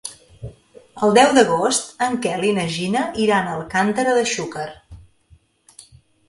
[1.07, 4.67] El deu d'agost en Quel i na Gina iran a Alcàntera de Xúquer.